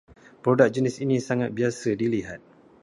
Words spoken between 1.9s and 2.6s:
dilihat